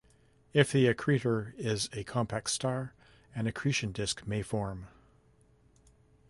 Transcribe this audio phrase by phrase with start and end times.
[0.51, 2.95] If the accretor is a compact star,
[3.35, 4.87] an accretion disk may form.